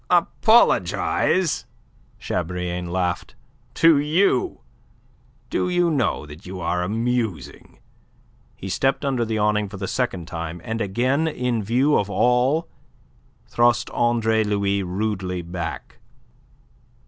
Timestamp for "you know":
5.69-6.25